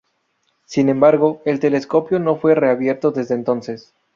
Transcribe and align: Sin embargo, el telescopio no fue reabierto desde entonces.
Sin 0.65 0.89
embargo, 0.89 1.43
el 1.45 1.59
telescopio 1.59 2.17
no 2.17 2.35
fue 2.35 2.55
reabierto 2.55 3.11
desde 3.11 3.35
entonces. 3.35 3.93